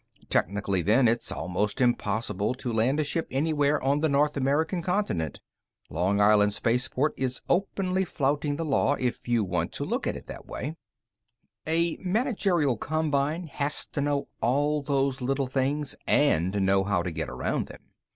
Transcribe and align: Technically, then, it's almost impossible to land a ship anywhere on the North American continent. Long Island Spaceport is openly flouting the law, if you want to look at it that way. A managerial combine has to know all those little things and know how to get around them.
Technically, 0.31 0.81
then, 0.81 1.07
it's 1.07 1.31
almost 1.31 1.79
impossible 1.79 2.55
to 2.55 2.73
land 2.73 2.99
a 2.99 3.03
ship 3.03 3.27
anywhere 3.29 3.79
on 3.83 3.99
the 3.99 4.09
North 4.09 4.35
American 4.35 4.81
continent. 4.81 5.39
Long 5.91 6.19
Island 6.19 6.53
Spaceport 6.55 7.13
is 7.17 7.41
openly 7.47 8.03
flouting 8.03 8.55
the 8.55 8.65
law, 8.65 8.95
if 8.95 9.27
you 9.27 9.43
want 9.43 9.71
to 9.73 9.85
look 9.85 10.07
at 10.07 10.15
it 10.15 10.25
that 10.25 10.47
way. 10.47 10.75
A 11.67 11.97
managerial 12.03 12.77
combine 12.77 13.43
has 13.43 13.85
to 13.91 14.01
know 14.01 14.27
all 14.41 14.81
those 14.81 15.21
little 15.21 15.45
things 15.45 15.95
and 16.07 16.65
know 16.65 16.83
how 16.83 17.03
to 17.03 17.11
get 17.11 17.29
around 17.29 17.67
them. 17.67 17.81